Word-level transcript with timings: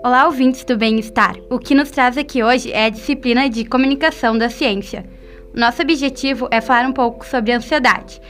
Olá, 0.00 0.26
ouvintes 0.26 0.64
do 0.64 0.76
bem-estar. 0.76 1.36
O 1.50 1.58
que 1.58 1.74
nos 1.74 1.90
traz 1.90 2.16
aqui 2.16 2.40
hoje 2.40 2.70
é 2.70 2.84
a 2.84 2.88
disciplina 2.88 3.50
de 3.50 3.64
comunicação 3.64 4.38
da 4.38 4.48
ciência. 4.48 5.04
Nosso 5.52 5.82
objetivo 5.82 6.46
é 6.52 6.60
falar 6.60 6.86
um 6.88 6.92
pouco 6.92 7.26
sobre 7.26 7.50
a 7.50 7.56
ansiedade, 7.56 8.20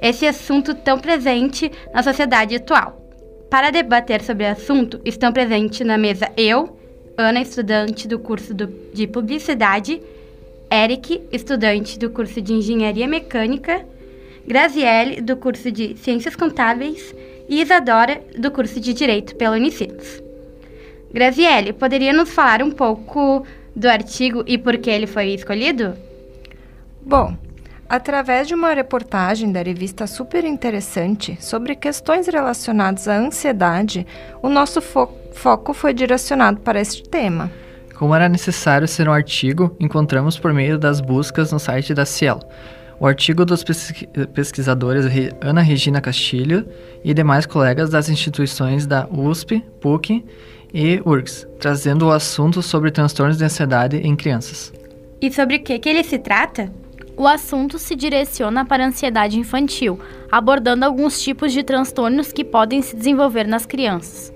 esse 0.00 0.26
assunto 0.26 0.74
tão 0.74 0.98
presente 0.98 1.70
na 1.92 2.02
sociedade 2.02 2.56
atual. 2.56 3.06
Para 3.50 3.70
debater 3.70 4.22
sobre 4.22 4.44
o 4.44 4.50
assunto, 4.50 5.02
estão 5.04 5.30
presentes 5.30 5.86
na 5.86 5.98
mesa 5.98 6.32
eu, 6.34 6.78
Ana, 7.14 7.42
estudante 7.42 8.08
do 8.08 8.18
curso 8.18 8.54
de 8.54 9.06
Publicidade, 9.06 10.00
Eric, 10.72 11.22
estudante 11.30 11.98
do 11.98 12.08
curso 12.08 12.40
de 12.40 12.54
Engenharia 12.54 13.06
Mecânica, 13.06 13.84
Graziele, 14.46 15.20
do 15.20 15.36
curso 15.36 15.70
de 15.70 15.94
Ciências 15.98 16.34
Contábeis, 16.34 17.14
e 17.50 17.60
Isadora, 17.60 18.22
do 18.38 18.50
curso 18.50 18.80
de 18.80 18.94
Direito 18.94 19.36
pela 19.36 19.56
Unicinos. 19.56 20.27
Graziele, 21.12 21.72
poderia 21.72 22.12
nos 22.12 22.30
falar 22.30 22.62
um 22.62 22.70
pouco 22.70 23.44
do 23.74 23.88
artigo 23.88 24.44
e 24.46 24.58
por 24.58 24.76
que 24.76 24.90
ele 24.90 25.06
foi 25.06 25.28
escolhido? 25.28 25.94
Bom, 27.00 27.34
através 27.88 28.46
de 28.46 28.54
uma 28.54 28.74
reportagem 28.74 29.50
da 29.50 29.62
revista 29.62 30.06
super 30.06 30.44
interessante 30.44 31.38
sobre 31.40 31.74
questões 31.74 32.26
relacionadas 32.26 33.08
à 33.08 33.16
ansiedade, 33.16 34.06
o 34.42 34.48
nosso 34.48 34.82
fo 34.82 35.08
foco 35.32 35.72
foi 35.72 35.94
direcionado 35.94 36.60
para 36.60 36.80
este 36.80 37.08
tema. 37.08 37.50
Como 37.94 38.14
era 38.14 38.28
necessário 38.28 38.88
ser 38.88 39.08
um 39.08 39.12
artigo, 39.12 39.74
encontramos 39.78 40.38
por 40.38 40.52
meio 40.52 40.78
das 40.78 41.00
buscas 41.00 41.52
no 41.52 41.60
site 41.60 41.94
da 41.94 42.04
Cielo. 42.04 42.40
O 43.00 43.06
artigo 43.06 43.44
dos 43.44 43.62
pesquisadores 44.34 45.04
Ana 45.40 45.60
Regina 45.60 46.00
Castilho 46.00 46.66
e 47.04 47.14
demais 47.14 47.46
colegas 47.46 47.90
das 47.90 48.08
instituições 48.08 48.86
da 48.86 49.08
USP, 49.08 49.64
PUC 49.80 50.24
e 50.74 51.00
URGS, 51.04 51.46
trazendo 51.60 52.06
o 52.06 52.10
assunto 52.10 52.60
sobre 52.60 52.90
transtornos 52.90 53.38
de 53.38 53.44
ansiedade 53.44 53.98
em 53.98 54.16
crianças. 54.16 54.72
E 55.20 55.32
sobre 55.32 55.56
o 55.56 55.62
que, 55.62 55.78
que 55.78 55.88
ele 55.88 56.02
se 56.02 56.18
trata? 56.18 56.72
O 57.16 57.26
assunto 57.26 57.78
se 57.78 57.94
direciona 57.94 58.64
para 58.64 58.84
a 58.84 58.88
ansiedade 58.88 59.38
infantil, 59.38 59.98
abordando 60.30 60.84
alguns 60.84 61.20
tipos 61.20 61.52
de 61.52 61.62
transtornos 61.62 62.32
que 62.32 62.44
podem 62.44 62.82
se 62.82 62.96
desenvolver 62.96 63.46
nas 63.46 63.64
crianças. 63.64 64.32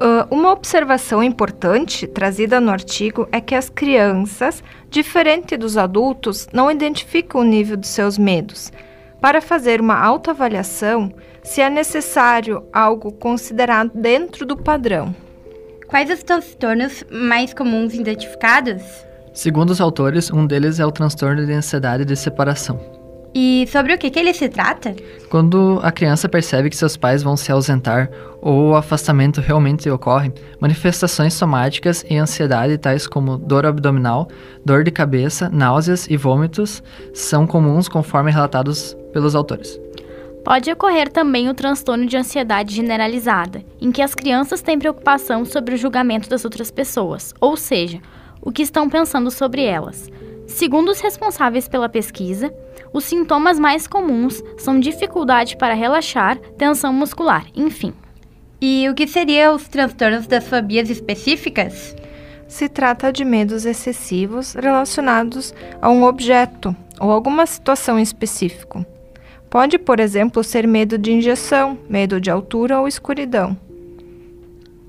Uh, 0.00 0.34
uma 0.34 0.50
observação 0.50 1.22
importante 1.22 2.06
trazida 2.06 2.58
no 2.58 2.70
artigo 2.70 3.28
é 3.30 3.38
que 3.38 3.54
as 3.54 3.68
crianças, 3.68 4.64
diferente 4.88 5.58
dos 5.58 5.76
adultos, 5.76 6.48
não 6.54 6.70
identificam 6.70 7.42
o 7.42 7.44
nível 7.44 7.76
dos 7.76 7.90
seus 7.90 8.16
medos. 8.16 8.72
Para 9.20 9.42
fazer 9.42 9.78
uma 9.78 10.02
autoavaliação, 10.02 11.12
se 11.42 11.60
é 11.60 11.68
necessário 11.68 12.64
algo 12.72 13.12
considerado 13.12 13.90
dentro 13.94 14.46
do 14.46 14.56
padrão. 14.56 15.14
Quais 15.86 16.08
os 16.08 16.22
transtornos 16.22 17.04
mais 17.10 17.52
comuns 17.52 17.92
identificados? 17.92 18.82
Segundo 19.34 19.68
os 19.68 19.82
autores, 19.82 20.30
um 20.30 20.46
deles 20.46 20.80
é 20.80 20.86
o 20.86 20.90
transtorno 20.90 21.44
de 21.44 21.52
ansiedade 21.52 22.06
de 22.06 22.16
separação. 22.16 22.99
E 23.34 23.66
sobre 23.70 23.94
o 23.94 23.98
que, 23.98 24.10
que 24.10 24.18
ele 24.18 24.34
se 24.34 24.48
trata? 24.48 24.94
Quando 25.28 25.78
a 25.82 25.92
criança 25.92 26.28
percebe 26.28 26.68
que 26.68 26.76
seus 26.76 26.96
pais 26.96 27.22
vão 27.22 27.36
se 27.36 27.52
ausentar 27.52 28.10
ou 28.40 28.70
o 28.70 28.74
afastamento 28.74 29.40
realmente 29.40 29.88
ocorre, 29.88 30.32
manifestações 30.58 31.34
somáticas 31.34 32.04
e 32.10 32.16
ansiedade, 32.16 32.76
tais 32.78 33.06
como 33.06 33.38
dor 33.38 33.66
abdominal, 33.66 34.28
dor 34.64 34.82
de 34.82 34.90
cabeça, 34.90 35.48
náuseas 35.48 36.08
e 36.08 36.16
vômitos, 36.16 36.82
são 37.14 37.46
comuns 37.46 37.88
conforme 37.88 38.32
relatados 38.32 38.96
pelos 39.12 39.36
autores. 39.36 39.78
Pode 40.44 40.72
ocorrer 40.72 41.08
também 41.12 41.48
o 41.48 41.54
transtorno 41.54 42.06
de 42.06 42.16
ansiedade 42.16 42.74
generalizada, 42.74 43.62
em 43.80 43.92
que 43.92 44.02
as 44.02 44.14
crianças 44.14 44.62
têm 44.62 44.78
preocupação 44.78 45.44
sobre 45.44 45.74
o 45.74 45.78
julgamento 45.78 46.28
das 46.28 46.44
outras 46.44 46.70
pessoas, 46.70 47.34
ou 47.40 47.56
seja, 47.56 48.00
o 48.40 48.50
que 48.50 48.62
estão 48.62 48.88
pensando 48.88 49.30
sobre 49.30 49.62
elas. 49.62 50.08
Segundo 50.46 50.90
os 50.90 51.00
responsáveis 51.00 51.68
pela 51.68 51.88
pesquisa, 51.88 52.52
os 52.92 53.04
sintomas 53.04 53.58
mais 53.58 53.86
comuns 53.86 54.42
são 54.58 54.80
dificuldade 54.80 55.56
para 55.56 55.74
relaxar, 55.74 56.38
tensão 56.58 56.92
muscular, 56.92 57.46
enfim. 57.54 57.92
E 58.60 58.88
o 58.88 58.94
que 58.94 59.06
seriam 59.06 59.54
os 59.54 59.68
transtornos 59.68 60.26
das 60.26 60.46
fobias 60.46 60.90
específicas? 60.90 61.96
Se 62.48 62.68
trata 62.68 63.12
de 63.12 63.24
medos 63.24 63.64
excessivos 63.64 64.54
relacionados 64.54 65.54
a 65.80 65.88
um 65.88 66.02
objeto 66.02 66.74
ou 67.00 67.10
alguma 67.10 67.46
situação 67.46 67.98
em 67.98 68.02
específico. 68.02 68.84
Pode, 69.48 69.78
por 69.78 69.98
exemplo, 69.98 70.44
ser 70.44 70.66
medo 70.66 70.98
de 70.98 71.12
injeção, 71.12 71.78
medo 71.88 72.20
de 72.20 72.30
altura 72.30 72.80
ou 72.80 72.86
escuridão. 72.86 73.56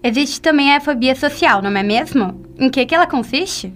Existe 0.03 0.41
também 0.41 0.73
a 0.73 0.81
fobia 0.81 1.15
social, 1.15 1.61
não 1.61 1.75
é 1.75 1.83
mesmo? 1.83 2.41
Em 2.57 2.69
que, 2.69 2.85
que 2.85 2.93
ela 2.93 3.07
consiste? 3.07 3.71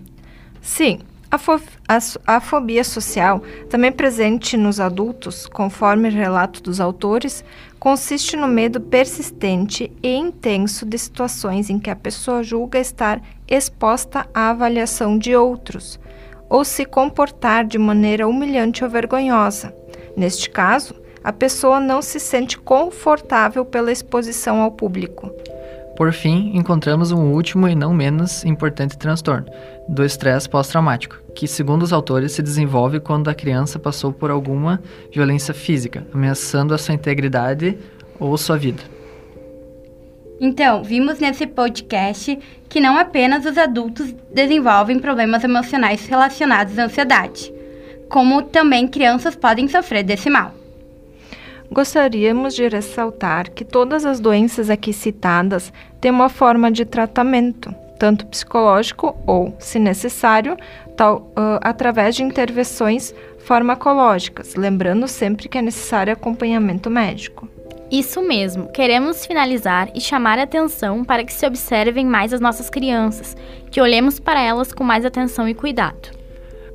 Sim, 0.62 1.00
a, 1.35 1.38
fo 1.38 1.59
a, 1.88 1.97
a, 2.35 2.40
fobia 2.40 2.84
social, 2.84 3.41
também 3.69 3.91
presente 3.91 4.57
nos 4.57 4.79
adultos, 4.79 5.46
conforme 5.46 6.09
relato 6.09 6.62
dos 6.62 6.79
autores, 6.79 7.44
consiste 7.79 8.35
no 8.35 8.47
medo 8.47 8.79
persistente 8.81 9.91
e 10.01 10.16
intenso 10.16 10.85
de 10.85 10.97
situações 10.97 11.69
em 11.69 11.78
que 11.78 11.90
a 11.90 11.95
pessoa 11.95 12.41
julga 12.41 12.79
estar 12.79 13.22
exposta 13.47 14.28
à 14.34 14.50
avaliação 14.50 15.18
de 15.18 15.35
outros, 15.35 16.00
ou 16.50 16.63
se 16.63 16.85
comportar 16.85 17.66
de 17.66 17.78
maneira 17.78 18.28
humilhante 18.28 18.84
ou 18.84 18.90
vergonhosa. 18.90 19.75
Neste 20.16 20.50
caso, 20.50 20.95
a 21.24 21.34
pessoa 21.34 21.79
não 21.79 22.01
se 22.01 22.19
sente 22.19 22.57
confortável 22.57 23.66
pela 23.66 23.91
exposição 23.91 24.62
ao 24.62 24.72
público. 24.72 25.31
Por 25.95 26.11
fim, 26.11 26.51
encontramos 26.53 27.11
um 27.13 27.31
último 27.31 27.69
e 27.69 27.75
não 27.75 27.94
menos 27.94 28.44
importante 28.44 28.97
transtorno, 28.97 29.45
do 29.88 30.03
estresse 30.03 30.50
pós-traumático, 30.50 31.22
que, 31.33 31.47
segundo 31.47 31.83
os 31.83 31.94
autores, 31.94 32.33
se 32.33 32.41
desenvolve 32.41 33.00
quando 33.00 33.29
a 33.29 33.33
criança 33.33 33.79
passou 33.79 34.11
por 34.11 34.29
alguma 34.29 34.81
violência 35.09 35.53
física, 35.53 36.06
ameaçando 36.13 36.73
a 36.73 36.78
sua 36.78 36.95
integridade 36.95 37.78
ou 38.19 38.38
sua 38.38 38.57
vida. 38.57 38.83
Então, 40.39 40.83
vimos 40.83 41.19
nesse 41.19 41.47
podcast 41.47 42.38
que 42.67 42.81
não 42.81 42.97
apenas 42.97 43.45
os 43.45 43.57
adultos 43.57 44.13
desenvolvem 44.33 45.00
problemas 45.00 45.45
emocionais 45.45 46.06
relacionados 46.07 46.77
à 46.77 46.83
ansiedade, 46.83 47.53
como 48.09 48.41
também 48.41 48.85
crianças 48.85 49.33
podem 49.33 49.69
sofrer 49.69 50.03
desse 50.03 50.29
mal. 50.29 50.53
Gostaríamos 51.72 52.56
de 52.56 52.68
ressaltar 52.68 53.52
que 53.52 53.66
todas 53.66 54.06
as 54.06 54.20
doenças 54.20 54.70
aqui 54.70 54.94
citadas 54.94 55.74
têm 56.00 56.12
uma 56.12 56.30
forma 56.30 56.72
de 56.72 56.86
tratamento, 56.86 57.74
tanto 57.98 58.26
psicológico 58.28 59.16
ou, 59.26 59.56
se 59.59 59.80
necessário, 59.80 60.58
tal, 60.96 61.31
uh, 61.38 61.59
através 61.62 62.16
de 62.16 62.24
intervenções 62.24 63.14
farmacológicas, 63.40 64.56
lembrando 64.56 65.08
sempre 65.08 65.50
que 65.50 65.58
é 65.58 65.62
necessário 65.62 66.14
acompanhamento 66.14 66.90
médico. 66.90 67.48
Isso 67.92 68.22
mesmo, 68.22 68.68
queremos 68.72 69.25
finalizar 69.25 69.90
e 69.94 70.02
chamar 70.02 70.40
a 70.40 70.44
atenção 70.44 71.04
para 71.04 71.24
que 71.24 71.31
se 71.31 71.46
observem 71.46 72.06
mais 72.06 72.34
as 72.34 72.40
nossas 72.40 72.70
crianças, 72.70 73.38
que 73.70 73.80
olhemos 73.80 74.20
para 74.20 74.42
elas 74.42 74.74
com 74.74 74.84
mais 74.84 75.06
atenção 75.06 75.48
e 75.48 75.54
cuidado. 75.54 76.15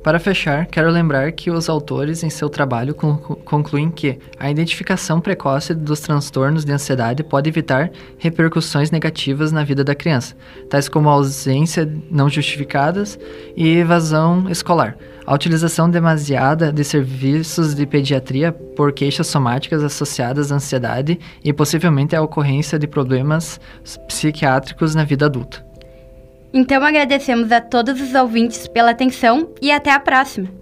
Para 0.03 0.19
fechar, 0.19 0.65
quero 0.65 0.89
lembrar 0.89 1.31
que 1.31 1.51
os 1.51 1.69
autores, 1.69 2.23
em 2.23 2.29
seu 2.29 2.49
trabalho, 2.49 2.95
concluem 2.95 3.91
que 3.91 4.17
a 4.39 4.49
identificação 4.49 5.21
precoce 5.21 5.75
dos 5.75 5.99
transtornos 5.99 6.65
de 6.65 6.71
ansiedade 6.71 7.23
pode 7.23 7.47
evitar 7.47 7.91
repercussões 8.17 8.89
negativas 8.89 9.51
na 9.51 9.63
vida 9.63 9.83
da 9.83 9.93
criança, 9.93 10.35
tais 10.67 10.89
como 10.89 11.07
ausência 11.07 11.87
não 12.09 12.27
justificadas 12.27 13.19
e 13.55 13.77
evasão 13.77 14.49
escolar. 14.49 14.97
A 15.23 15.35
utilização 15.35 15.87
demasiada 15.87 16.73
de 16.73 16.83
serviços 16.83 17.75
de 17.75 17.85
pediatria 17.85 18.51
por 18.51 18.91
queixas 18.91 19.27
somáticas 19.27 19.83
associadas 19.83 20.51
à 20.51 20.55
ansiedade 20.55 21.19
e 21.43 21.53
possivelmente 21.53 22.15
a 22.15 22.23
ocorrência 22.23 22.79
de 22.79 22.87
problemas 22.87 23.59
psiquiátricos 24.07 24.95
na 24.95 25.03
vida 25.03 25.27
adulta. 25.27 25.70
Então 26.53 26.83
agradecemos 26.83 27.51
a 27.51 27.61
todos 27.61 28.01
os 28.01 28.13
ouvintes 28.13 28.67
pela 28.67 28.91
atenção 28.91 29.53
e 29.61 29.71
até 29.71 29.91
a 29.91 29.99
próxima! 29.99 30.60